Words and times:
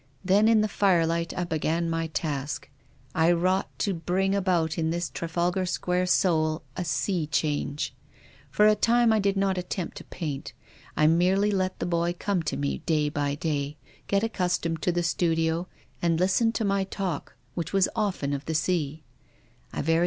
Then 0.25 0.47
in 0.47 0.61
the 0.61 0.67
firelight 0.67 1.31
I 1.37 1.43
began 1.43 1.87
my 1.87 2.07
task. 2.07 2.67
I 3.13 3.31
wrought 3.31 3.69
to 3.77 3.93
bring 3.93 4.33
about 4.33 4.79
in 4.79 4.89
this 4.89 5.11
Trafalgar 5.11 5.67
Square 5.67 6.07
soul 6.07 6.63
a 6.75 6.83
sea 6.83 7.27
change. 7.27 7.93
For 8.49 8.65
a 8.65 8.73
time 8.73 9.13
I 9.13 9.19
did 9.19 9.37
not 9.37 9.59
attempt 9.59 9.97
to 9.97 10.03
paint. 10.05 10.53
I 10.97 11.05
merely 11.05 11.51
let 11.51 11.77
the 11.77 11.85
boy 11.85 12.15
come 12.17 12.41
to 12.41 12.57
mc 12.57 12.83
day 12.87 13.09
by 13.09 13.35
day, 13.35 13.77
get 14.07 14.23
accustomed 14.23 14.81
to 14.81 14.91
the 14.91 15.03
studio, 15.03 15.67
and 16.01 16.19
listen 16.19 16.51
to 16.53 16.65
my 16.65 16.83
talk— 16.83 17.35
which 17.53 17.71
was 17.71 17.87
often 17.95 18.33
of 18.33 18.45
the 18.45 18.55
sea, 18.55 19.03
I 19.71 19.83
very 19.83 19.99